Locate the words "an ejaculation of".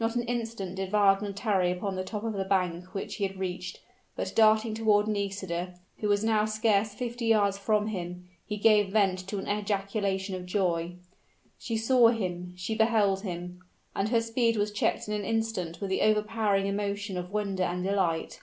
9.38-10.46